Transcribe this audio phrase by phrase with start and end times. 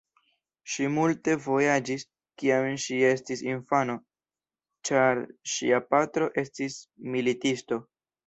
[0.75, 2.05] Ŝi multe vojaĝis
[2.43, 3.97] kiam ŝi estis infano,
[4.91, 5.23] ĉar
[5.55, 6.79] ŝia patro estis
[7.17, 7.79] militisto.